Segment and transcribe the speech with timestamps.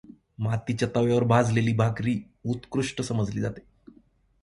[0.39, 2.19] मातीच्या तव्यावर भाजलेली भाकरी
[2.45, 3.61] उत्कृष्ट समजली जाते.